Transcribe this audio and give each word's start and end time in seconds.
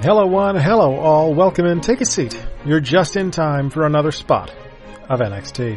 Hello, 0.00 0.26
one, 0.26 0.54
hello, 0.54 0.94
all. 0.94 1.34
Welcome 1.34 1.66
in. 1.66 1.80
Take 1.80 2.00
a 2.00 2.06
seat. 2.06 2.40
You're 2.64 2.78
just 2.78 3.16
in 3.16 3.32
time 3.32 3.68
for 3.68 3.84
another 3.84 4.12
spot 4.12 4.54
of 5.08 5.18
NXT. 5.18 5.76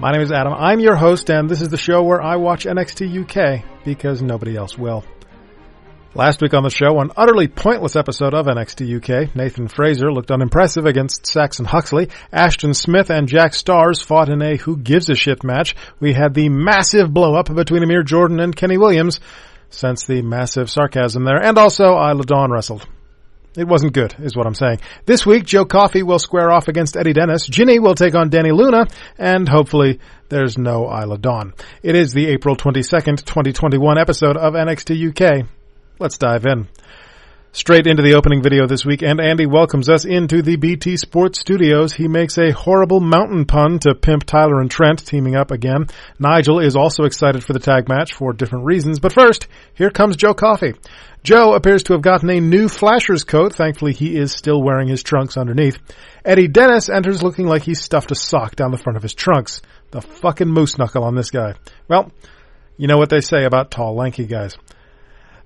My 0.00 0.12
name 0.12 0.22
is 0.22 0.32
Adam. 0.32 0.54
I'm 0.54 0.80
your 0.80 0.96
host, 0.96 1.28
and 1.28 1.46
this 1.46 1.60
is 1.60 1.68
the 1.68 1.76
show 1.76 2.02
where 2.02 2.22
I 2.22 2.36
watch 2.36 2.64
NXT 2.64 3.22
UK 3.22 3.84
because 3.84 4.22
nobody 4.22 4.56
else 4.56 4.78
will. 4.78 5.04
Last 6.14 6.40
week 6.40 6.54
on 6.54 6.62
the 6.62 6.70
show, 6.70 6.98
an 7.00 7.10
utterly 7.18 7.46
pointless 7.46 7.96
episode 7.96 8.32
of 8.32 8.46
NXT 8.46 8.96
UK, 8.96 9.36
Nathan 9.36 9.68
Frazer 9.68 10.10
looked 10.10 10.30
unimpressive 10.30 10.86
against 10.86 11.26
Saxon 11.26 11.66
Huxley. 11.66 12.08
Ashton 12.32 12.72
Smith 12.72 13.10
and 13.10 13.28
Jack 13.28 13.52
Starz 13.52 14.02
fought 14.02 14.30
in 14.30 14.40
a 14.40 14.56
who 14.56 14.78
gives 14.78 15.10
a 15.10 15.14
shit 15.14 15.44
match. 15.44 15.76
We 16.00 16.14
had 16.14 16.32
the 16.32 16.48
massive 16.48 17.12
blow 17.12 17.34
up 17.34 17.54
between 17.54 17.82
Amir 17.82 18.04
Jordan 18.04 18.40
and 18.40 18.56
Kenny 18.56 18.78
Williams. 18.78 19.20
Sense 19.68 20.06
the 20.06 20.22
massive 20.22 20.70
sarcasm 20.70 21.24
there. 21.24 21.42
And 21.42 21.58
also, 21.58 21.92
Isla 21.98 22.24
Dawn 22.24 22.50
wrestled. 22.50 22.88
It 23.56 23.68
wasn't 23.68 23.92
good, 23.92 24.16
is 24.18 24.36
what 24.36 24.46
I'm 24.46 24.54
saying. 24.54 24.80
This 25.06 25.24
week, 25.24 25.44
Joe 25.44 25.64
Coffey 25.64 26.02
will 26.02 26.18
square 26.18 26.50
off 26.50 26.66
against 26.66 26.96
Eddie 26.96 27.12
Dennis. 27.12 27.46
Jinny 27.46 27.78
will 27.78 27.94
take 27.94 28.16
on 28.16 28.28
Dani 28.28 28.52
Luna, 28.52 28.86
and 29.16 29.48
hopefully 29.48 30.00
there's 30.28 30.58
no 30.58 30.90
Isla 30.90 31.18
Dawn. 31.18 31.54
It 31.82 31.94
is 31.94 32.12
the 32.12 32.26
April 32.26 32.56
22nd, 32.56 33.24
2021 33.24 33.96
episode 33.96 34.36
of 34.36 34.54
NXT 34.54 35.10
UK. 35.10 35.46
Let's 36.00 36.18
dive 36.18 36.46
in. 36.46 36.66
Straight 37.56 37.86
into 37.86 38.02
the 38.02 38.14
opening 38.14 38.42
video 38.42 38.66
this 38.66 38.84
week, 38.84 39.02
and 39.02 39.20
Andy 39.20 39.46
welcomes 39.46 39.88
us 39.88 40.04
into 40.04 40.42
the 40.42 40.56
BT 40.56 40.96
Sports 40.96 41.38
Studios. 41.38 41.92
He 41.92 42.08
makes 42.08 42.36
a 42.36 42.50
horrible 42.50 42.98
mountain 42.98 43.44
pun 43.44 43.78
to 43.78 43.94
pimp 43.94 44.24
Tyler 44.24 44.60
and 44.60 44.68
Trent 44.68 45.06
teaming 45.06 45.36
up 45.36 45.52
again. 45.52 45.86
Nigel 46.18 46.58
is 46.58 46.74
also 46.74 47.04
excited 47.04 47.44
for 47.44 47.52
the 47.52 47.60
tag 47.60 47.88
match 47.88 48.12
for 48.12 48.32
different 48.32 48.64
reasons, 48.64 48.98
but 48.98 49.12
first, 49.12 49.46
here 49.74 49.90
comes 49.90 50.16
Joe 50.16 50.34
Coffey. 50.34 50.74
Joe 51.22 51.54
appears 51.54 51.84
to 51.84 51.92
have 51.92 52.02
gotten 52.02 52.28
a 52.28 52.40
new 52.40 52.68
Flasher's 52.68 53.22
coat. 53.22 53.54
Thankfully, 53.54 53.92
he 53.92 54.16
is 54.16 54.32
still 54.32 54.60
wearing 54.60 54.88
his 54.88 55.04
trunks 55.04 55.36
underneath. 55.36 55.78
Eddie 56.24 56.48
Dennis 56.48 56.88
enters 56.88 57.22
looking 57.22 57.46
like 57.46 57.62
he 57.62 57.76
stuffed 57.76 58.10
a 58.10 58.16
sock 58.16 58.56
down 58.56 58.72
the 58.72 58.78
front 58.78 58.96
of 58.96 59.04
his 59.04 59.14
trunks. 59.14 59.62
The 59.92 60.00
fucking 60.00 60.48
moose 60.48 60.76
knuckle 60.76 61.04
on 61.04 61.14
this 61.14 61.30
guy. 61.30 61.54
Well, 61.86 62.10
you 62.76 62.88
know 62.88 62.98
what 62.98 63.10
they 63.10 63.20
say 63.20 63.44
about 63.44 63.70
tall, 63.70 63.94
lanky 63.94 64.26
guys. 64.26 64.56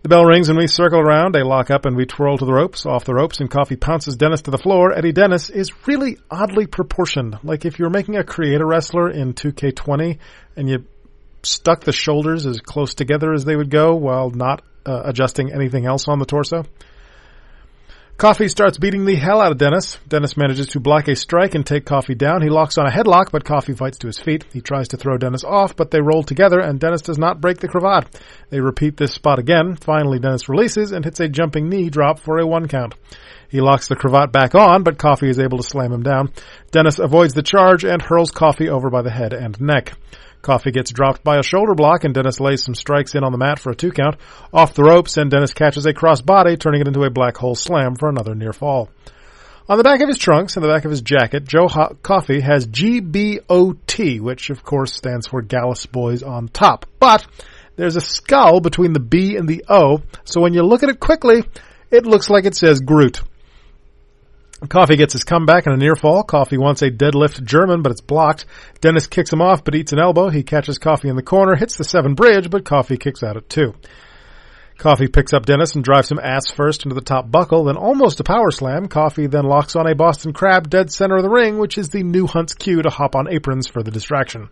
The 0.03 0.09
bell 0.09 0.25
rings 0.25 0.49
and 0.49 0.57
we 0.57 0.69
circle 0.69 1.01
around. 1.01 1.35
They 1.35 1.43
lock 1.43 1.71
up 1.71 1.85
and 1.85 1.97
we 1.97 2.07
twirl 2.07 2.39
to 2.39 2.45
the 2.45 2.53
ropes, 2.53 2.87
off 2.87 3.05
the 3.05 3.15
ropes, 3.15 3.41
and 3.41 3.51
Coffey 3.51 3.75
pounces 3.75 4.17
Dennis 4.17 4.43
to 4.43 4.53
the 4.53 4.59
floor. 4.59 4.93
Eddie 4.97 5.13
Dennis 5.13 5.51
is 5.51 5.73
really 5.89 6.19
oddly 6.31 6.67
proportioned. 6.67 7.39
Like 7.43 7.65
if 7.65 7.81
you're 7.81 7.91
making 7.91 8.17
a 8.17 8.23
creator 8.23 8.65
wrestler 8.65 9.11
in 9.11 9.35
2K20 9.35 10.19
and 10.57 10.69
you 10.69 10.85
stuck 11.43 11.83
the 11.83 11.93
shoulders 11.93 12.47
as 12.47 12.61
close 12.61 12.95
together 12.95 13.33
as 13.33 13.45
they 13.45 13.57
would 13.57 13.71
go 13.71 13.97
while 13.97 14.31
not 14.31 14.63
uh, 14.87 15.03
adjusting 15.05 15.53
anything 15.53 15.85
else 15.85 16.07
on 16.07 16.21
the 16.21 16.27
torso. 16.27 16.65
Coffey 18.19 18.49
starts 18.49 18.79
beating 18.79 19.05
the 19.05 19.15
hell 19.15 19.41
out 19.41 19.53
of 19.53 19.59
Dennis. 19.59 19.97
Dennis 20.09 20.37
manages 20.37 20.67
to 20.71 20.81
block 20.81 21.07
a 21.07 21.15
strike 21.15 21.55
and 21.55 21.65
take 21.65 21.85
Coffey 21.85 22.17
down. 22.17 22.43
He 22.43 22.49
locks 22.49 22.77
on 22.77 22.85
a 22.85 22.91
headlock, 22.91 23.31
but 23.31 23.45
Coffey 23.45 23.75
fights 23.75 23.99
to 23.99 24.09
his 24.09 24.19
feet. 24.19 24.45
He 24.53 24.61
tries 24.61 24.89
to 24.89 24.97
throw 24.97 25.19
Dennis 25.19 25.45
off, 25.45 25.77
but 25.77 25.93
they 25.93 26.01
roll 26.01 26.25
together 26.25 26.59
and 26.59 26.81
Dennis 26.81 27.03
does 27.03 27.17
not 27.17 27.41
break 27.41 27.59
the 27.59 27.69
cravat. 27.69 28.21
They 28.51 28.59
repeat 28.59 28.97
this 28.97 29.15
spot 29.15 29.39
again. 29.39 29.77
Finally, 29.77 30.19
Dennis 30.19 30.49
releases 30.49 30.91
and 30.91 31.05
hits 31.05 31.21
a 31.21 31.29
jumping 31.29 31.69
knee 31.69 31.91
drop 31.91 32.19
for 32.19 32.41
a 32.41 32.47
one 32.47 32.67
count. 32.67 32.97
He 33.51 33.61
locks 33.61 33.87
the 33.87 33.95
cravat 33.95 34.33
back 34.33 34.57
on, 34.57 34.83
but 34.83 34.99
Coffey 34.99 35.29
is 35.29 35.39
able 35.39 35.59
to 35.59 35.63
slam 35.63 35.93
him 35.93 36.03
down. 36.03 36.33
Dennis 36.73 36.99
avoids 36.99 37.35
the 37.35 37.43
charge 37.45 37.85
and 37.85 38.03
hurls 38.03 38.33
Coffey 38.33 38.69
over 38.69 38.91
by 38.91 39.03
the 39.03 39.13
head 39.13 39.33
and 39.33 39.61
neck. 39.61 39.93
Coffey 40.49 40.71
gets 40.71 40.93
dropped 40.93 41.23
by 41.23 41.37
a 41.37 41.43
shoulder 41.43 41.75
block 41.75 42.05
and 42.05 42.15
Dennis 42.15 42.41
lays 42.41 42.65
some 42.65 42.75
strikes 42.75 43.15
in 43.15 43.23
on 43.23 43.33
the 43.33 43.39
mat 43.39 43.59
for 43.59 43.73
a 43.73 43.77
two 43.77 43.91
count. 43.91 44.17
Off 44.51 44.73
the 44.73 44.83
ropes 44.83 45.19
and 45.19 45.31
Dennis 45.31 45.53
catches 45.53 45.85
a 45.85 45.93
cross 45.93 46.23
body, 46.23 46.57
turning 46.57 46.81
it 46.81 46.89
into 46.89 47.03
a 47.03 47.11
black 47.11 47.37
hole 47.37 47.55
slam 47.55 47.97
for 47.97 48.09
another 48.09 48.35
near 48.35 48.55
fall. 48.55 48.89
On 49.69 49.77
the 49.77 49.85
back 49.85 50.01
of 50.01 50.09
his 50.09 50.17
trunks 50.17 50.57
and 50.57 50.65
the 50.65 50.69
back 50.71 50.87
of 50.87 50.91
his 50.91 51.03
jacket, 51.03 51.45
Joe 51.45 51.69
Ho- 51.69 51.99
Coffey 52.03 52.41
has 52.41 52.67
GBOT, 52.67 54.23
which 54.23 54.49
of 54.49 54.65
course 54.65 54.95
stands 54.95 55.27
for 55.27 55.43
Gallus 55.43 55.85
Boys 55.85 56.23
on 56.23 56.49
top. 56.49 56.87
But 56.99 57.27
there's 57.77 57.97
a 57.97 58.01
skull 58.01 58.61
between 58.61 58.95
the 58.95 59.01
B 59.01 59.37
and 59.37 59.47
the 59.47 59.67
O, 59.69 60.01
so 60.25 60.41
when 60.41 60.55
you 60.55 60.63
look 60.63 60.83
at 60.83 60.89
it 60.89 60.99
quickly, 60.99 61.45
it 61.91 62.07
looks 62.07 62.31
like 62.31 62.47
it 62.47 62.55
says 62.55 62.81
Groot. 62.81 63.21
Coffey 64.67 64.97
gets 64.97 65.13
his 65.13 65.23
comeback 65.23 65.67
in 65.67 65.73
a 65.73 65.77
near 65.77 65.95
fall. 65.95 66.25
Coffey 66.25 66.59
wants 66.59 66.83
a 66.83 66.91
deadlift 66.91 67.45
German, 67.45 67.83
but 67.83 67.93
it's 67.93 68.01
blocked. 68.01 68.45
Dennis 68.81 69.07
kicks 69.07 69.33
him 69.33 69.41
off, 69.41 69.63
but 69.63 69.77
eats 69.77 69.93
an 69.93 70.01
elbow. 70.01 70.31
He 70.31 70.43
catches 70.43 70.79
Coffey 70.79 71.09
in 71.09 71.15
the 71.15 71.23
corner, 71.23 71.55
hits 71.55 71.77
the 71.77 71.85
seven 71.85 72.15
bridge, 72.15 72.51
but 72.51 72.65
Coffey 72.65 72.97
kicks 72.97 73.23
out 73.23 73.37
at 73.37 73.49
two. 73.49 73.75
Coffey 74.77 75.07
picks 75.07 75.33
up 75.33 75.47
Dennis 75.47 75.75
and 75.75 75.85
drives 75.85 76.11
him 76.11 76.21
ass 76.21 76.51
first 76.51 76.85
into 76.85 76.95
the 76.95 77.01
top 77.01 77.31
buckle, 77.31 77.65
then 77.65 77.77
almost 77.77 78.21
a 78.21 78.25
power 78.25 78.51
slam. 78.51 78.87
Coffey 78.87 79.27
then 79.27 79.45
locks 79.45 79.77
on 79.77 79.89
a 79.89 79.95
Boston 79.95 80.33
Crab 80.33 80.69
dead 80.69 80.91
center 80.93 81.17
of 81.17 81.23
the 81.23 81.31
ring, 81.31 81.59
which 81.59 81.79
is 81.79 81.89
the 81.91 82.03
new 82.03 82.27
Hunt's 82.27 82.55
cue 82.55 82.83
to 82.83 82.91
hop 82.91 83.15
on 83.15 83.29
aprons 83.29 83.69
for 83.69 83.83
the 83.83 83.91
distraction. 83.91 84.49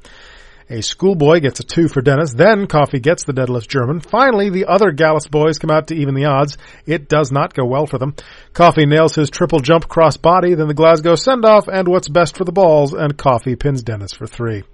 A 0.69 0.83
schoolboy 0.83 1.39
gets 1.39 1.61
a 1.61 1.63
two 1.63 1.87
for 1.87 2.01
Dennis. 2.01 2.35
Then 2.35 2.67
Coffey 2.67 2.99
gets 2.99 3.25
the 3.25 3.33
deadlift 3.33 3.69
German. 3.69 4.01
Finally, 4.01 4.51
the 4.51 4.65
other 4.67 4.91
Gallus 4.91 5.29
boys 5.29 5.59
come 5.59 5.71
out 5.71 5.89
to 5.89 5.95
even 5.95 6.15
the 6.15 6.25
odds. 6.25 6.59
It 6.87 7.09
does 7.09 7.31
not 7.31 7.55
go 7.55 7.65
well 7.65 7.87
for 7.87 7.99
them. 7.99 8.17
Coffey 8.53 8.85
nails 8.85 9.15
his 9.15 9.31
triple 9.31 9.61
jump 9.61 9.89
cross 9.89 10.17
body, 10.17 10.55
then 10.55 10.67
the 10.67 10.75
Glasgow 10.75 11.15
send 11.15 11.45
off, 11.45 11.69
and 11.69 11.87
what's 11.87 12.09
best 12.09 12.37
for 12.37 12.45
the 12.45 12.51
balls, 12.51 12.95
and 12.95 13.17
Coffey 13.17 13.55
pins 13.55 13.85
Dennis 13.85 14.13
for 14.13 14.27
three. 14.27 14.65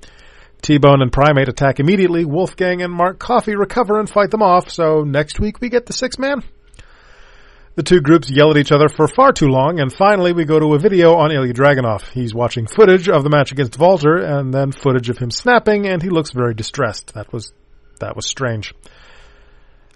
T-Bone 0.63 1.03
and 1.03 1.13
Primate 1.13 1.49
attack 1.49 1.79
immediately. 1.79 2.25
Wolfgang 2.25 2.81
and 2.81 2.93
Mark 2.93 3.19
Coffey 3.19 3.55
recover 3.55 3.99
and 3.99 4.09
fight 4.09 4.31
them 4.31 4.43
off, 4.43 4.71
so 4.71 5.03
next 5.03 5.41
week 5.41 5.61
we 5.61 5.69
get 5.69 5.85
the 5.85 5.93
six 5.93 6.19
man. 6.19 6.43
The 7.75 7.83
two 7.83 8.03
groups 8.03 8.31
yell 8.31 8.50
at 8.50 8.59
each 8.59 8.71
other 8.71 8.91
for 8.91 9.09
far 9.09 9.33
too 9.33 9.47
long, 9.47 9.81
and 9.81 9.91
finally 9.91 10.34
we 10.34 10.44
go 10.44 10.60
to 10.60 10.75
a 10.75 10.78
video 10.78 11.15
on 11.15 11.31
Ilja 11.31 11.55
Dragunov. 11.55 12.03
He's 12.10 12.34
watching 12.34 12.66
footage 12.66 13.09
of 13.09 13.25
the 13.25 13.31
match 13.31 13.50
against 13.50 13.78
Walter, 13.78 14.19
and 14.19 14.53
then 14.53 14.72
footage 14.72 15.09
of 15.09 15.16
him 15.16 15.31
snapping, 15.31 15.87
and 15.87 16.03
he 16.03 16.11
looks 16.11 16.32
very 16.32 16.53
distressed. 16.53 17.15
That 17.15 17.32
was, 17.32 17.55
that 17.99 18.15
was 18.15 18.27
strange. 18.27 18.75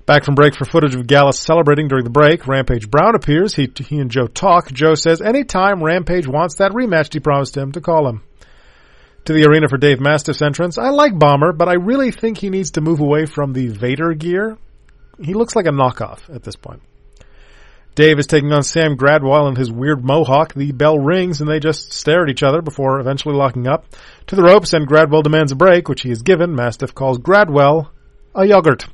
Back 0.06 0.24
from 0.24 0.36
break 0.36 0.54
for 0.54 0.64
footage 0.64 0.94
of 0.94 1.06
Gallus 1.06 1.38
celebrating 1.38 1.88
during 1.88 2.04
the 2.04 2.10
break, 2.10 2.46
Rampage 2.46 2.90
Brown 2.90 3.14
appears. 3.14 3.54
He, 3.54 3.70
he 3.86 3.98
and 3.98 4.10
Joe 4.10 4.26
talk. 4.26 4.72
Joe 4.72 4.94
says 4.94 5.20
anytime 5.20 5.84
Rampage 5.84 6.26
wants 6.26 6.54
that 6.56 6.72
rematch, 6.72 7.12
he 7.12 7.20
promised 7.20 7.56
him 7.56 7.72
to 7.72 7.82
call 7.82 8.08
him. 8.08 8.22
To 9.26 9.34
the 9.34 9.44
arena 9.44 9.68
for 9.68 9.76
Dave 9.76 10.00
Mastiff's 10.00 10.40
entrance. 10.40 10.78
I 10.78 10.90
like 10.90 11.18
Bomber, 11.18 11.52
but 11.52 11.68
I 11.68 11.74
really 11.74 12.10
think 12.10 12.38
he 12.38 12.48
needs 12.48 12.70
to 12.72 12.80
move 12.80 13.00
away 13.00 13.26
from 13.26 13.52
the 13.52 13.66
Vader 13.66 14.14
gear. 14.14 14.56
He 15.20 15.34
looks 15.34 15.54
like 15.54 15.66
a 15.66 15.70
knockoff 15.70 16.34
at 16.34 16.42
this 16.42 16.56
point. 16.56 16.80
Dave 17.96 18.18
is 18.18 18.26
taking 18.26 18.52
on 18.52 18.62
Sam 18.62 18.94
Gradwell 18.94 19.48
and 19.48 19.56
his 19.56 19.72
weird 19.72 20.04
mohawk. 20.04 20.52
The 20.52 20.70
bell 20.72 20.98
rings 20.98 21.40
and 21.40 21.48
they 21.48 21.58
just 21.58 21.94
stare 21.94 22.24
at 22.24 22.28
each 22.28 22.42
other 22.42 22.60
before 22.60 23.00
eventually 23.00 23.34
locking 23.34 23.66
up. 23.66 23.86
To 24.26 24.36
the 24.36 24.42
ropes 24.42 24.74
and 24.74 24.86
Gradwell 24.86 25.22
demands 25.22 25.50
a 25.50 25.56
break, 25.56 25.88
which 25.88 26.02
he 26.02 26.10
is 26.10 26.20
given. 26.20 26.54
Mastiff 26.54 26.94
calls 26.94 27.18
Gradwell 27.18 27.88
a 28.34 28.44
yogurt. 28.44 28.86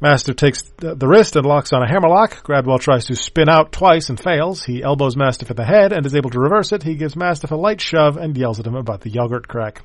Mastiff 0.00 0.36
takes 0.36 0.62
the 0.78 1.06
wrist 1.06 1.36
and 1.36 1.44
locks 1.44 1.74
on 1.74 1.82
a 1.82 1.88
hammerlock. 1.88 2.42
Gradwell 2.42 2.80
tries 2.80 3.04
to 3.06 3.14
spin 3.14 3.50
out 3.50 3.72
twice 3.72 4.08
and 4.08 4.18
fails. 4.18 4.64
He 4.64 4.82
elbows 4.82 5.18
Mastiff 5.18 5.50
in 5.50 5.56
the 5.56 5.66
head 5.66 5.92
and 5.92 6.06
is 6.06 6.14
able 6.14 6.30
to 6.30 6.40
reverse 6.40 6.72
it. 6.72 6.82
He 6.82 6.94
gives 6.94 7.16
Mastiff 7.16 7.50
a 7.50 7.56
light 7.56 7.82
shove 7.82 8.16
and 8.16 8.34
yells 8.38 8.58
at 8.58 8.66
him 8.66 8.74
about 8.74 9.02
the 9.02 9.10
yogurt 9.10 9.48
crack. 9.48 9.82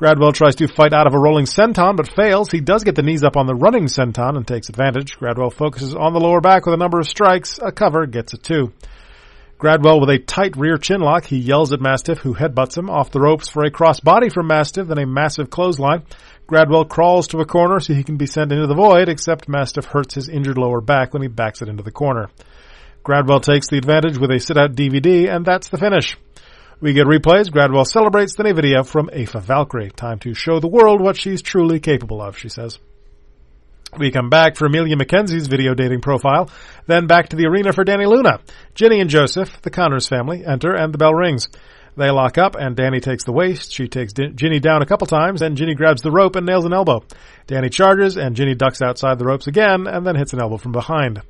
Gradwell 0.00 0.32
tries 0.32 0.54
to 0.56 0.66
fight 0.66 0.94
out 0.94 1.06
of 1.06 1.12
a 1.12 1.18
rolling 1.18 1.44
senton, 1.44 1.94
but 1.94 2.10
fails. 2.10 2.50
He 2.50 2.62
does 2.62 2.84
get 2.84 2.94
the 2.94 3.02
knees 3.02 3.22
up 3.22 3.36
on 3.36 3.46
the 3.46 3.54
running 3.54 3.84
senton 3.84 4.34
and 4.34 4.48
takes 4.48 4.70
advantage. 4.70 5.18
Gradwell 5.18 5.52
focuses 5.52 5.94
on 5.94 6.14
the 6.14 6.20
lower 6.20 6.40
back 6.40 6.64
with 6.64 6.72
a 6.72 6.78
number 6.78 6.98
of 6.98 7.06
strikes. 7.06 7.58
A 7.62 7.70
cover 7.70 8.06
gets 8.06 8.32
a 8.32 8.38
two. 8.38 8.72
Gradwell 9.58 10.00
with 10.00 10.08
a 10.08 10.18
tight 10.18 10.56
rear 10.56 10.78
chin 10.78 11.02
lock. 11.02 11.26
He 11.26 11.36
yells 11.36 11.74
at 11.74 11.82
Mastiff, 11.82 12.20
who 12.20 12.34
headbutts 12.34 12.78
him 12.78 12.88
off 12.88 13.10
the 13.10 13.20
ropes 13.20 13.50
for 13.50 13.62
a 13.62 13.70
cross 13.70 14.00
body 14.00 14.30
from 14.30 14.46
Mastiff, 14.46 14.88
then 14.88 14.96
a 14.96 15.04
massive 15.04 15.50
clothesline. 15.50 16.04
Gradwell 16.48 16.88
crawls 16.88 17.28
to 17.28 17.40
a 17.40 17.44
corner 17.44 17.78
so 17.78 17.92
he 17.92 18.02
can 18.02 18.16
be 18.16 18.24
sent 18.24 18.52
into 18.52 18.66
the 18.66 18.74
void, 18.74 19.10
except 19.10 19.50
Mastiff 19.50 19.84
hurts 19.84 20.14
his 20.14 20.30
injured 20.30 20.56
lower 20.56 20.80
back 20.80 21.12
when 21.12 21.20
he 21.20 21.28
backs 21.28 21.60
it 21.60 21.68
into 21.68 21.82
the 21.82 21.90
corner. 21.90 22.30
Gradwell 23.04 23.42
takes 23.42 23.68
the 23.68 23.76
advantage 23.76 24.16
with 24.16 24.30
a 24.30 24.40
sit-out 24.40 24.74
DVD, 24.74 25.28
and 25.28 25.44
that's 25.44 25.68
the 25.68 25.76
finish. 25.76 26.16
We 26.82 26.94
get 26.94 27.06
replays. 27.06 27.50
Gradwell 27.50 27.86
celebrates, 27.86 28.36
the 28.36 28.48
a 28.48 28.54
video 28.54 28.82
from 28.82 29.10
Aoife 29.10 29.32
Valkyrie. 29.32 29.90
Time 29.90 30.18
to 30.20 30.32
show 30.32 30.60
the 30.60 30.66
world 30.66 31.02
what 31.02 31.14
she's 31.14 31.42
truly 31.42 31.78
capable 31.78 32.22
of, 32.22 32.38
she 32.38 32.48
says. 32.48 32.78
We 33.98 34.10
come 34.10 34.30
back 34.30 34.56
for 34.56 34.64
Emilia 34.64 34.96
McKenzie's 34.96 35.46
video 35.46 35.74
dating 35.74 36.00
profile, 36.00 36.48
then 36.86 37.06
back 37.06 37.28
to 37.30 37.36
the 37.36 37.44
arena 37.44 37.74
for 37.74 37.84
Dani 37.84 38.08
Luna. 38.08 38.40
Jinny 38.74 39.00
and 39.00 39.10
Joseph, 39.10 39.60
the 39.60 39.68
Conners 39.68 40.08
family, 40.08 40.42
enter 40.42 40.74
and 40.74 40.94
the 40.94 40.96
bell 40.96 41.12
rings. 41.12 41.48
They 41.98 42.08
lock 42.08 42.38
up 42.38 42.54
and 42.54 42.74
Danny 42.74 43.00
takes 43.00 43.24
the 43.24 43.32
waist. 43.32 43.72
She 43.72 43.86
takes 43.86 44.14
Jinny 44.14 44.58
down 44.58 44.80
a 44.80 44.86
couple 44.86 45.06
times 45.06 45.42
and 45.42 45.58
Jinny 45.58 45.74
grabs 45.74 46.00
the 46.00 46.10
rope 46.10 46.34
and 46.34 46.46
nails 46.46 46.64
an 46.64 46.72
elbow. 46.72 47.04
Danny 47.46 47.68
charges 47.68 48.16
and 48.16 48.34
Jinny 48.34 48.54
ducks 48.54 48.80
outside 48.80 49.18
the 49.18 49.26
ropes 49.26 49.48
again 49.48 49.86
and 49.86 50.06
then 50.06 50.16
hits 50.16 50.32
an 50.32 50.40
elbow 50.40 50.56
from 50.56 50.72
behind. 50.72 51.20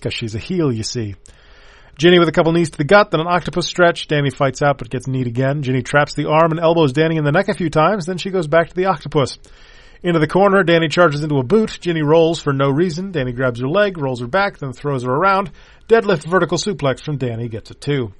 Cause 0.00 0.14
she's 0.14 0.34
a 0.34 0.40
heel, 0.40 0.72
you 0.72 0.82
see. 0.82 1.14
Jinny 1.98 2.20
with 2.20 2.28
a 2.28 2.32
couple 2.32 2.52
knees 2.52 2.70
to 2.70 2.78
the 2.78 2.84
gut, 2.84 3.10
then 3.10 3.18
an 3.18 3.26
octopus 3.26 3.66
stretch. 3.66 4.06
Danny 4.06 4.30
fights 4.30 4.62
out 4.62 4.78
but 4.78 4.88
gets 4.88 5.08
kneed 5.08 5.26
again. 5.26 5.62
Jinny 5.62 5.82
traps 5.82 6.14
the 6.14 6.28
arm 6.28 6.52
and 6.52 6.60
elbows 6.60 6.92
Danny 6.92 7.16
in 7.16 7.24
the 7.24 7.32
neck 7.32 7.48
a 7.48 7.54
few 7.54 7.70
times, 7.70 8.06
then 8.06 8.18
she 8.18 8.30
goes 8.30 8.46
back 8.46 8.68
to 8.68 8.74
the 8.76 8.86
octopus. 8.86 9.36
Into 10.00 10.20
the 10.20 10.28
corner, 10.28 10.62
Danny 10.62 10.86
charges 10.86 11.24
into 11.24 11.38
a 11.38 11.42
boot. 11.42 11.76
Jinny 11.80 12.02
rolls 12.02 12.40
for 12.40 12.52
no 12.52 12.70
reason. 12.70 13.10
Danny 13.10 13.32
grabs 13.32 13.58
her 13.60 13.68
leg, 13.68 13.98
rolls 13.98 14.20
her 14.20 14.28
back, 14.28 14.58
then 14.58 14.72
throws 14.72 15.02
her 15.02 15.10
around. 15.10 15.50
Deadlift 15.88 16.24
vertical 16.24 16.56
suplex 16.56 17.02
from 17.02 17.16
Danny 17.16 17.48
gets 17.48 17.72
a 17.72 17.74
two. 17.74 18.12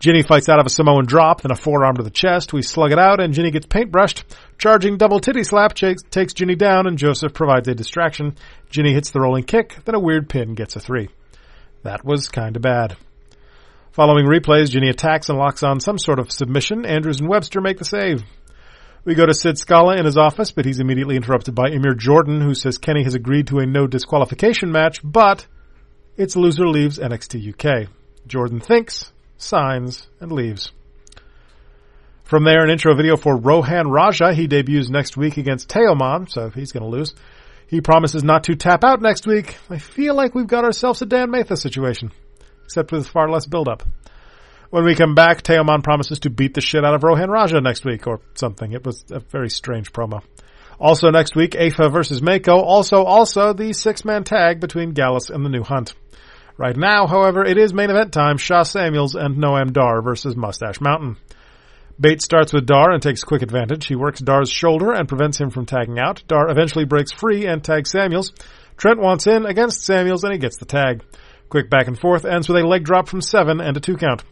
Jinny 0.00 0.22
fights 0.22 0.50
out 0.50 0.58
of 0.60 0.66
a 0.66 0.68
Samoan 0.68 1.06
drop, 1.06 1.40
then 1.40 1.50
a 1.50 1.56
forearm 1.56 1.96
to 1.96 2.02
the 2.02 2.10
chest. 2.10 2.52
We 2.52 2.60
slug 2.60 2.92
it 2.92 2.98
out, 2.98 3.20
and 3.20 3.32
Jinny 3.32 3.52
gets 3.52 3.66
paintbrushed. 3.66 4.24
Charging 4.58 4.98
double 4.98 5.18
titty 5.18 5.44
slap 5.44 5.72
ch- 5.72 5.96
takes 6.10 6.34
Jinny 6.34 6.56
down, 6.56 6.86
and 6.86 6.98
Joseph 6.98 7.32
provides 7.32 7.68
a 7.68 7.74
distraction. 7.74 8.36
Jinny 8.68 8.92
hits 8.92 9.12
the 9.12 9.20
rolling 9.20 9.44
kick, 9.44 9.78
then 9.86 9.94
a 9.94 10.00
weird 10.00 10.28
pin 10.28 10.54
gets 10.54 10.76
a 10.76 10.80
three. 10.80 11.08
That 11.84 12.04
was 12.04 12.28
kinda 12.28 12.60
bad. 12.60 12.98
Following 13.94 14.26
replays, 14.26 14.70
Jinny 14.72 14.88
attacks 14.88 15.28
and 15.28 15.38
locks 15.38 15.62
on 15.62 15.78
some 15.78 15.98
sort 15.98 16.18
of 16.18 16.32
submission. 16.32 16.84
Andrews 16.84 17.20
and 17.20 17.28
Webster 17.28 17.60
make 17.60 17.78
the 17.78 17.84
save. 17.84 18.24
We 19.04 19.14
go 19.14 19.24
to 19.24 19.32
Sid 19.32 19.56
Scala 19.56 19.96
in 19.96 20.04
his 20.04 20.16
office, 20.16 20.50
but 20.50 20.64
he's 20.64 20.80
immediately 20.80 21.14
interrupted 21.14 21.54
by 21.54 21.68
Amir 21.68 21.94
Jordan, 21.94 22.40
who 22.40 22.56
says 22.56 22.76
Kenny 22.76 23.04
has 23.04 23.14
agreed 23.14 23.46
to 23.46 23.60
a 23.60 23.66
no 23.66 23.86
disqualification 23.86 24.72
match, 24.72 24.98
but 25.04 25.46
its 26.16 26.34
loser 26.34 26.66
leaves 26.66 26.98
NXT 26.98 27.54
UK. 27.54 27.88
Jordan 28.26 28.58
thinks, 28.58 29.12
signs, 29.36 30.08
and 30.18 30.32
leaves. 30.32 30.72
From 32.24 32.42
there, 32.42 32.64
an 32.64 32.70
intro 32.70 32.96
video 32.96 33.16
for 33.16 33.36
Rohan 33.36 33.86
Raja. 33.86 34.34
He 34.34 34.48
debuts 34.48 34.90
next 34.90 35.16
week 35.16 35.36
against 35.36 35.68
Teoman, 35.68 36.28
so 36.28 36.50
he's 36.50 36.72
going 36.72 36.82
to 36.82 36.90
lose. 36.90 37.14
He 37.68 37.80
promises 37.80 38.24
not 38.24 38.42
to 38.44 38.56
tap 38.56 38.82
out 38.82 39.00
next 39.00 39.24
week. 39.24 39.56
I 39.70 39.78
feel 39.78 40.16
like 40.16 40.34
we've 40.34 40.48
got 40.48 40.64
ourselves 40.64 41.00
a 41.00 41.06
Dan 41.06 41.30
Matha 41.30 41.56
situation, 41.56 42.10
except 42.64 42.92
with 42.92 43.08
far 43.08 43.30
less 43.30 43.46
build-up. 43.46 43.82
When 44.70 44.84
we 44.84 44.96
come 44.96 45.14
back, 45.14 45.42
Teoman 45.42 45.84
promises 45.84 46.18
to 46.20 46.30
beat 46.30 46.54
the 46.54 46.60
shit 46.60 46.84
out 46.84 46.94
of 46.94 47.04
Rohan 47.04 47.30
Raja 47.30 47.60
next 47.60 47.84
week, 47.84 48.06
or 48.06 48.20
something. 48.34 48.72
It 48.72 48.84
was 48.84 49.04
a 49.10 49.20
very 49.20 49.48
strange 49.48 49.92
promo. 49.92 50.22
Also 50.80 51.10
next 51.10 51.36
week, 51.36 51.54
Afa 51.54 51.88
versus 51.88 52.20
Mako. 52.20 52.58
Also, 52.60 53.04
also 53.04 53.52
the 53.52 53.72
six-man 53.72 54.24
tag 54.24 54.60
between 54.60 54.92
Gallus 54.92 55.30
and 55.30 55.44
the 55.44 55.48
New 55.48 55.62
Hunt. 55.62 55.94
Right 56.56 56.76
now, 56.76 57.06
however, 57.06 57.44
it 57.44 57.58
is 57.58 57.72
main 57.72 57.90
event 57.90 58.12
time. 58.12 58.36
Sha 58.36 58.62
Samuels 58.62 59.14
and 59.14 59.36
Noam 59.36 59.72
Dar 59.72 60.02
versus 60.02 60.36
Mustache 60.36 60.80
Mountain. 60.80 61.16
Bates 61.98 62.24
starts 62.24 62.52
with 62.52 62.66
Dar 62.66 62.90
and 62.90 63.02
takes 63.02 63.22
quick 63.22 63.42
advantage. 63.42 63.86
He 63.86 63.94
works 63.94 64.20
Dar's 64.20 64.50
shoulder 64.50 64.92
and 64.92 65.08
prevents 65.08 65.40
him 65.40 65.50
from 65.50 65.66
tagging 65.66 65.98
out. 65.98 66.24
Dar 66.26 66.50
eventually 66.50 66.84
breaks 66.84 67.12
free 67.12 67.46
and 67.46 67.62
tags 67.62 67.90
Samuels. 67.90 68.32
Trent 68.76 68.98
wants 68.98 69.28
in 69.28 69.46
against 69.46 69.84
Samuels 69.84 70.24
and 70.24 70.32
he 70.32 70.38
gets 70.38 70.56
the 70.56 70.64
tag. 70.64 71.04
Quick 71.48 71.70
back 71.70 71.86
and 71.86 71.98
forth 71.98 72.24
ends 72.24 72.48
with 72.48 72.62
a 72.62 72.66
leg 72.66 72.84
drop 72.84 73.08
from 73.08 73.20
seven 73.20 73.60
and 73.60 73.76
a 73.76 73.80
two 73.80 73.96
count. 73.96 74.22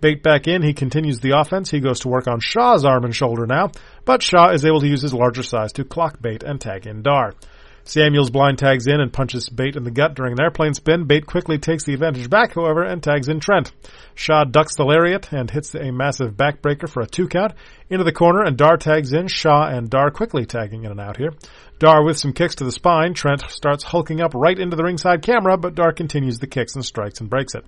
Bate 0.00 0.22
back 0.22 0.48
in, 0.48 0.62
he 0.62 0.74
continues 0.74 1.20
the 1.20 1.38
offense. 1.38 1.70
He 1.70 1.78
goes 1.78 2.00
to 2.00 2.08
work 2.08 2.26
on 2.26 2.40
Sha's 2.40 2.84
arm 2.84 3.04
and 3.04 3.14
shoulder 3.14 3.46
now, 3.46 3.70
but 4.04 4.20
Sha 4.20 4.50
is 4.50 4.64
able 4.64 4.80
to 4.80 4.88
use 4.88 5.02
his 5.02 5.14
larger 5.14 5.44
size 5.44 5.72
to 5.74 5.84
clock 5.84 6.20
Bate 6.20 6.42
and 6.42 6.60
tag 6.60 6.86
in 6.86 7.02
Dar. 7.02 7.34
Samuels 7.84 8.30
blind 8.30 8.58
tags 8.58 8.86
in 8.86 9.00
and 9.00 9.12
punches 9.12 9.48
Bate 9.48 9.76
in 9.76 9.82
the 9.82 9.90
gut 9.90 10.14
during 10.14 10.32
an 10.32 10.40
airplane 10.40 10.74
spin. 10.74 11.04
Bate 11.04 11.26
quickly 11.26 11.58
takes 11.58 11.84
the 11.84 11.94
advantage 11.94 12.30
back, 12.30 12.54
however, 12.54 12.82
and 12.84 13.02
tags 13.02 13.28
in 13.28 13.40
Trent. 13.40 13.72
Sha 14.14 14.44
ducks 14.44 14.76
the 14.76 14.84
lariat 14.84 15.32
and 15.32 15.50
hits 15.50 15.74
a 15.74 15.90
massive 15.90 16.34
backbreaker 16.34 16.88
for 16.88 17.02
a 17.02 17.06
two 17.06 17.26
count. 17.26 17.54
Into 17.90 18.04
the 18.04 18.12
corner 18.12 18.42
and 18.42 18.56
Dar 18.56 18.76
tags 18.76 19.12
in. 19.12 19.26
Sha 19.26 19.66
and 19.66 19.90
Dar 19.90 20.10
quickly 20.10 20.46
tagging 20.46 20.84
in 20.84 20.92
and 20.92 21.00
out 21.00 21.16
here. 21.16 21.30
Dar 21.78 22.04
with 22.04 22.18
some 22.18 22.32
kicks 22.32 22.54
to 22.56 22.64
the 22.64 22.72
spine. 22.72 23.14
Trent 23.14 23.42
starts 23.48 23.82
hulking 23.82 24.20
up 24.20 24.32
right 24.34 24.58
into 24.58 24.76
the 24.76 24.84
ringside 24.84 25.22
camera, 25.22 25.56
but 25.56 25.74
Dar 25.74 25.92
continues 25.92 26.38
the 26.38 26.46
kicks 26.46 26.76
and 26.76 26.84
strikes 26.84 27.20
and 27.20 27.28
breaks 27.28 27.54
it. 27.54 27.64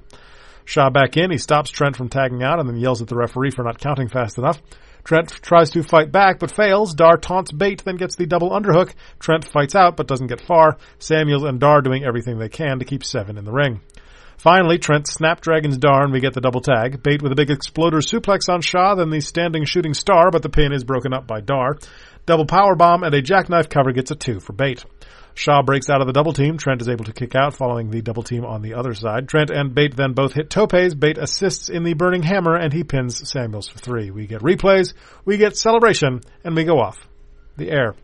Sha 0.64 0.90
back 0.90 1.16
in. 1.16 1.30
He 1.30 1.38
stops 1.38 1.70
Trent 1.70 1.96
from 1.96 2.08
tagging 2.08 2.42
out 2.42 2.60
and 2.60 2.68
then 2.68 2.76
yells 2.76 3.02
at 3.02 3.08
the 3.08 3.16
referee 3.16 3.50
for 3.50 3.64
not 3.64 3.80
counting 3.80 4.08
fast 4.08 4.38
enough. 4.38 4.62
Trent 5.04 5.28
tries 5.42 5.70
to 5.70 5.82
fight 5.82 6.10
back 6.10 6.38
but 6.38 6.50
fails. 6.50 6.94
Dar 6.94 7.16
taunts 7.18 7.52
Bate, 7.52 7.84
then 7.84 7.96
gets 7.96 8.16
the 8.16 8.26
double 8.26 8.50
underhook. 8.50 8.92
Trent 9.18 9.46
fights 9.46 9.74
out 9.74 9.96
but 9.96 10.08
doesn't 10.08 10.28
get 10.28 10.40
far. 10.40 10.78
Samuels 10.98 11.44
and 11.44 11.60
Dar 11.60 11.82
doing 11.82 12.04
everything 12.04 12.38
they 12.38 12.48
can 12.48 12.78
to 12.78 12.84
keep 12.84 13.04
seven 13.04 13.36
in 13.36 13.44
the 13.44 13.52
ring. 13.52 13.80
Finally, 14.38 14.78
Trent 14.78 15.06
snapdragons 15.06 15.78
Dar 15.78 16.04
and 16.04 16.12
we 16.12 16.20
get 16.20 16.34
the 16.34 16.40
double 16.40 16.60
tag. 16.60 17.02
Bate 17.02 17.22
with 17.22 17.32
a 17.32 17.36
big 17.36 17.50
exploder 17.50 17.98
suplex 17.98 18.48
on 18.48 18.62
Sha, 18.62 18.94
then 18.94 19.10
the 19.10 19.20
standing 19.20 19.64
shooting 19.64 19.94
star, 19.94 20.30
but 20.30 20.42
the 20.42 20.48
pin 20.48 20.72
is 20.72 20.84
broken 20.84 21.12
up 21.12 21.26
by 21.26 21.40
Dar. 21.40 21.78
Double 22.26 22.46
power 22.46 22.74
bomb 22.74 23.04
and 23.04 23.14
a 23.14 23.22
jackknife 23.22 23.68
cover 23.68 23.92
gets 23.92 24.10
a 24.10 24.16
two 24.16 24.40
for 24.40 24.54
Bate. 24.54 24.84
Sha 25.34 25.62
breaks 25.62 25.90
out 25.90 26.00
of 26.00 26.06
the 26.06 26.12
double 26.12 26.32
team. 26.32 26.58
Trent 26.58 26.80
is 26.80 26.88
able 26.88 27.04
to 27.06 27.12
kick 27.12 27.34
out 27.34 27.54
following 27.54 27.90
the 27.90 28.02
double 28.02 28.22
team 28.22 28.44
on 28.44 28.62
the 28.62 28.74
other 28.74 28.94
side. 28.94 29.28
Trent 29.28 29.50
and 29.50 29.74
Bate 29.74 29.96
then 29.96 30.12
both 30.12 30.32
hit 30.32 30.48
topes. 30.48 30.94
Bate 30.94 31.18
assists 31.18 31.68
in 31.68 31.82
the 31.82 31.94
burning 31.94 32.22
hammer 32.22 32.56
and 32.56 32.72
he 32.72 32.84
pins 32.84 33.28
Samuels 33.30 33.68
for 33.68 33.78
three. 33.78 34.10
We 34.10 34.26
get 34.26 34.42
replays, 34.42 34.94
we 35.24 35.36
get 35.36 35.56
celebration, 35.56 36.20
and 36.44 36.54
we 36.54 36.64
go 36.64 36.78
off 36.78 37.08
the 37.56 37.70
air. 37.70 37.94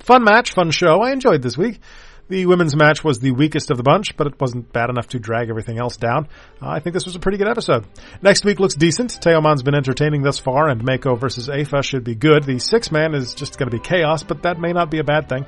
Fun 0.00 0.24
match, 0.24 0.52
fun 0.52 0.70
show. 0.70 1.02
I 1.02 1.12
enjoyed 1.12 1.42
this 1.42 1.58
week. 1.58 1.80
The 2.28 2.46
women's 2.46 2.74
match 2.74 3.04
was 3.04 3.20
the 3.20 3.30
weakest 3.30 3.70
of 3.70 3.76
the 3.76 3.84
bunch, 3.84 4.16
but 4.16 4.26
it 4.26 4.40
wasn't 4.40 4.72
bad 4.72 4.90
enough 4.90 5.08
to 5.08 5.20
drag 5.20 5.48
everything 5.48 5.78
else 5.78 5.96
down. 5.96 6.26
Uh, 6.60 6.70
I 6.70 6.80
think 6.80 6.94
this 6.94 7.06
was 7.06 7.14
a 7.14 7.20
pretty 7.20 7.38
good 7.38 7.46
episode. 7.46 7.86
Next 8.20 8.44
week 8.44 8.58
looks 8.58 8.74
decent. 8.74 9.20
Teoman's 9.20 9.62
been 9.62 9.76
entertaining 9.76 10.22
thus 10.22 10.38
far, 10.38 10.68
and 10.68 10.82
Mako 10.82 11.14
versus 11.14 11.48
Afa 11.48 11.84
should 11.84 12.02
be 12.02 12.16
good. 12.16 12.42
The 12.42 12.58
six 12.58 12.90
man 12.90 13.14
is 13.14 13.32
just 13.34 13.58
going 13.58 13.70
to 13.70 13.76
be 13.76 13.82
chaos, 13.82 14.24
but 14.24 14.42
that 14.42 14.58
may 14.58 14.72
not 14.72 14.90
be 14.90 14.98
a 14.98 15.04
bad 15.04 15.28
thing. 15.28 15.46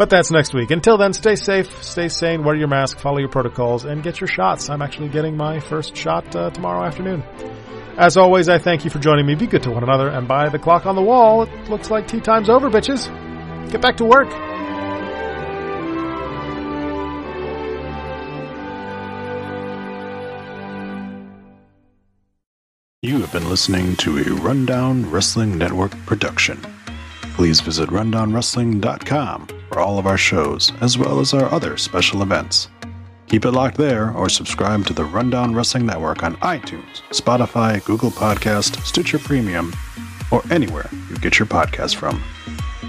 But 0.00 0.08
that's 0.08 0.30
next 0.30 0.54
week. 0.54 0.70
Until 0.70 0.96
then, 0.96 1.12
stay 1.12 1.36
safe, 1.36 1.84
stay 1.84 2.08
sane, 2.08 2.42
wear 2.42 2.54
your 2.54 2.68
mask, 2.68 2.98
follow 3.00 3.18
your 3.18 3.28
protocols, 3.28 3.84
and 3.84 4.02
get 4.02 4.18
your 4.18 4.28
shots. 4.28 4.70
I'm 4.70 4.80
actually 4.80 5.10
getting 5.10 5.36
my 5.36 5.60
first 5.60 5.94
shot 5.94 6.34
uh, 6.34 6.48
tomorrow 6.48 6.86
afternoon. 6.86 7.22
As 7.98 8.16
always, 8.16 8.48
I 8.48 8.56
thank 8.56 8.82
you 8.82 8.90
for 8.90 8.98
joining 8.98 9.26
me. 9.26 9.34
Be 9.34 9.46
good 9.46 9.62
to 9.64 9.70
one 9.70 9.82
another, 9.82 10.08
and 10.08 10.26
by 10.26 10.48
the 10.48 10.58
clock 10.58 10.86
on 10.86 10.96
the 10.96 11.02
wall, 11.02 11.42
it 11.42 11.68
looks 11.68 11.90
like 11.90 12.08
tea 12.08 12.20
time's 12.20 12.48
over, 12.48 12.70
bitches. 12.70 13.10
Get 13.70 13.82
back 13.82 13.98
to 13.98 14.06
work. 14.06 14.30
You 23.02 23.20
have 23.20 23.32
been 23.32 23.50
listening 23.50 23.96
to 23.96 24.16
a 24.16 24.34
Rundown 24.40 25.10
Wrestling 25.10 25.58
Network 25.58 25.90
production. 26.06 26.58
Please 27.34 27.60
visit 27.60 27.90
rundownwrestling.com 27.90 29.59
for 29.70 29.80
all 29.80 29.98
of 29.98 30.06
our 30.06 30.18
shows, 30.18 30.72
as 30.80 30.98
well 30.98 31.20
as 31.20 31.32
our 31.32 31.50
other 31.52 31.76
special 31.76 32.22
events. 32.22 32.68
Keep 33.28 33.44
it 33.44 33.52
locked 33.52 33.76
there 33.76 34.10
or 34.10 34.28
subscribe 34.28 34.84
to 34.86 34.92
the 34.92 35.04
Rundown 35.04 35.54
Wrestling 35.54 35.86
Network 35.86 36.24
on 36.24 36.34
iTunes, 36.38 37.02
Spotify, 37.10 37.82
Google 37.84 38.10
Podcast, 38.10 38.82
Stitcher 38.84 39.20
Premium, 39.20 39.72
or 40.32 40.42
anywhere 40.50 40.90
you 41.08 41.16
get 41.18 41.38
your 41.38 41.46
podcast 41.46 41.94
from. 41.94 42.20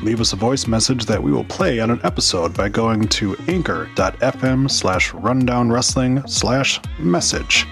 Leave 0.02 0.20
us 0.20 0.34
a 0.34 0.36
voice 0.36 0.66
message 0.66 1.06
that 1.06 1.22
we 1.22 1.32
will 1.32 1.44
play 1.44 1.80
on 1.80 1.92
an 1.92 2.00
episode 2.04 2.58
by 2.58 2.68
going 2.68 3.08
to 3.08 3.36
anchor.fm 3.48 4.70
slash 4.72 5.12
rundownwrestling 5.12 6.28
slash 6.28 6.80
message. 6.98 7.68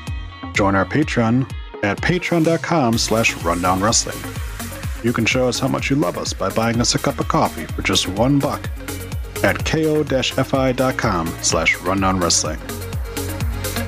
Join 0.53 0.75
our 0.75 0.86
Patreon 0.86 1.51
at 1.81 1.98
patreon.com 1.98 3.00
slash 3.00 3.33
rundownwrestling. 3.36 5.03
You 5.03 5.12
can 5.12 5.25
show 5.25 5.48
us 5.48 5.57
how 5.57 5.67
much 5.67 5.89
you 5.89 5.95
love 5.95 6.19
us 6.19 6.33
by 6.33 6.50
buying 6.50 6.79
us 6.79 6.93
a 6.93 7.00
cup 7.00 7.19
of 7.19 7.27
coffee 7.27 7.65
for 7.65 7.81
just 7.81 8.07
one 8.07 8.38
buck 8.38 8.69
at 9.43 9.63
ko-fi.com 9.65 11.27
slash 11.41 11.77
rundownwrestling. 11.77 12.60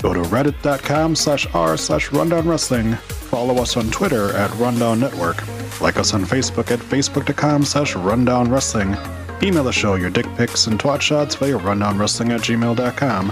Go 0.02 0.14
to 0.14 0.22
reddit.com 0.22 1.16
slash 1.16 1.48
r 1.54 1.78
slash 1.78 2.10
rundownwrestling. 2.10 2.98
Follow 2.98 3.62
us 3.62 3.78
on 3.78 3.90
Twitter 3.92 4.36
at 4.36 4.54
Rundown 4.56 5.00
Network. 5.00 5.38
Like 5.80 5.98
us 5.98 6.14
on 6.14 6.26
Facebook 6.26 6.72
at 6.72 6.80
facebook.com 6.80 7.64
slash 7.66 7.94
rundownwrestling. 7.94 9.44
Email 9.44 9.64
the 9.64 9.72
show 9.72 9.96
your 9.96 10.10
dick 10.10 10.28
pics 10.36 10.68
and 10.68 10.80
twat 10.80 11.02
shots 11.02 11.36
via 11.36 11.58
rundownwrestling 11.58 12.32
at 12.32 12.42
gmail.com. 12.42 13.32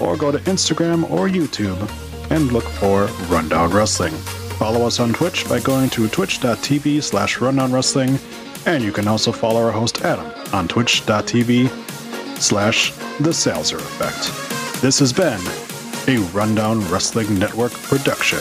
Or 0.00 0.16
go 0.16 0.30
to 0.30 0.38
Instagram 0.38 1.10
or 1.10 1.28
YouTube 1.28 1.80
and 2.30 2.52
look 2.52 2.64
for 2.64 3.06
Rundown 3.28 3.70
Wrestling. 3.70 4.12
Follow 4.58 4.86
us 4.86 5.00
on 5.00 5.12
Twitch 5.12 5.48
by 5.48 5.60
going 5.60 5.88
to 5.90 6.08
twitch.tv 6.08 7.02
slash 7.02 7.40
rundown 7.40 7.72
wrestling, 7.72 8.18
and 8.68 8.84
you 8.84 8.92
can 8.92 9.08
also 9.08 9.32
follow 9.32 9.64
our 9.64 9.72
host 9.72 10.02
Adam 10.02 10.30
on 10.52 10.68
twitch.tv 10.68 11.68
slash 12.38 12.92
the 13.18 13.30
Salzer 13.30 13.78
Effect. 13.78 14.82
This 14.82 14.98
has 14.98 15.10
been 15.10 15.40
a 16.06 16.22
Rundown 16.32 16.80
Wrestling 16.90 17.38
Network 17.38 17.72
production. 17.72 18.38